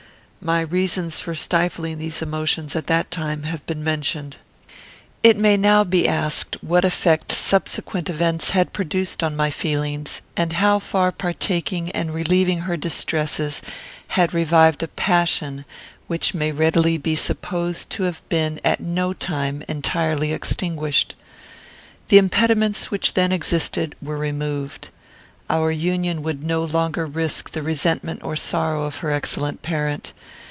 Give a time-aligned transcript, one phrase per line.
[0.43, 4.37] My reasons for stifling these emotions, at that time, have been mentioned.
[5.21, 10.53] It may now be asked, what effect subsequent events had produced on my feelings, and
[10.53, 13.61] how far partaking and relieving her distresses
[14.17, 15.63] had revived a passion
[16.07, 21.13] which may readily be supposed to have been, at no time, entirely extinguished.
[22.07, 24.89] The impediments which then existed were removed.
[25.51, 30.13] Our union would no longer risk the resentment or sorrow of her excellent parent.